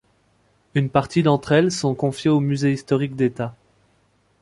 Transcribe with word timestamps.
Une 0.73 0.89
partie 0.89 1.21
d'entre 1.21 1.51
elles 1.51 1.71
sont 1.71 1.93
confiées 1.93 2.31
au 2.31 2.39
Musée 2.39 2.71
historique 2.73 3.15
d'État. 3.15 3.53